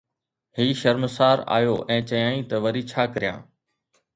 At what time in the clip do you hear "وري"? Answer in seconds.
2.65-2.83